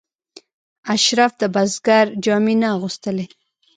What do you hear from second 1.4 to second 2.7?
د بزګر جامې نه